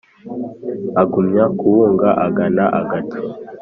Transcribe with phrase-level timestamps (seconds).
[1.01, 3.23] Agumya kubunga agana agacucu.